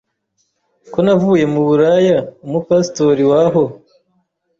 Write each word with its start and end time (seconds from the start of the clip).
ko 0.91 0.99
navuye 1.05 1.45
mu 1.53 1.61
buraya, 1.67 2.17
umu 2.45 2.59
pastor 2.67 3.15
waho 3.31 3.63